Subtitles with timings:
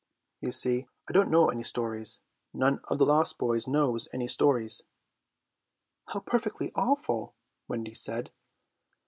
[0.39, 2.21] "You see, I don't know any stories.
[2.55, 4.81] None of the lost boys knows any stories."
[6.07, 7.35] "How perfectly awful,"
[7.67, 8.31] Wendy said.